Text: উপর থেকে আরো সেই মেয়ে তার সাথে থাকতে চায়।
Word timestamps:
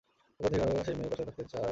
উপর 0.39 0.49
থেকে 0.49 0.63
আরো 0.63 0.81
সেই 0.83 0.95
মেয়ে 0.95 1.09
তার 1.09 1.17
সাথে 1.19 1.27
থাকতে 1.29 1.43
চায়। 1.53 1.69